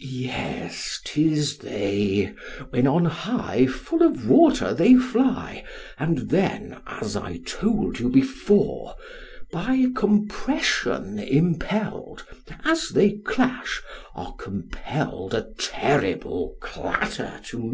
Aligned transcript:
Yes, 0.00 0.98
'tis 1.04 1.58
they, 1.58 2.32
when 2.70 2.86
on 2.86 3.04
high 3.04 3.66
full 3.66 4.02
of 4.02 4.26
water 4.26 4.72
they 4.72 4.94
fly, 4.94 5.62
and 5.98 6.30
then, 6.30 6.78
as 6.86 7.16
I 7.16 7.40
told 7.44 7.98
you 7.98 8.08
before, 8.08 8.94
By 9.52 9.88
compression 9.94 11.18
impelled, 11.18 12.24
as 12.64 12.88
they 12.88 13.18
clash, 13.26 13.82
are 14.14 14.34
compelled 14.36 15.34
a 15.34 15.48
terrible 15.58 16.56
clatter 16.62 17.38
to 17.48 17.58
make. 17.58 17.62